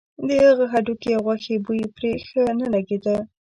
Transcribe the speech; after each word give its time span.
د 0.27 0.29
هغه 0.45 0.51
د 0.57 0.61
هډوکي 0.71 1.11
او 1.15 1.21
غوښې 1.25 1.55
بوی 1.65 1.81
پرې 1.95 2.11
ښه 2.27 2.43
نه 2.59 2.67
لګېده. 2.73 3.17